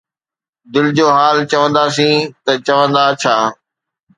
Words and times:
دل 0.73 0.87
جو 0.97 1.07
حال 1.17 1.37
چونداسين، 1.51 2.17
ته 2.43 2.53
چوندا 2.67 3.05
”ڇا“؟ 3.21 3.35